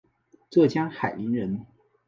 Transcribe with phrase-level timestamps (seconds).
[0.49, 1.63] 浙江海宁人。